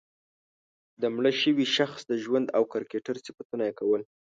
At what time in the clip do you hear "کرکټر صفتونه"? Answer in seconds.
2.73-3.63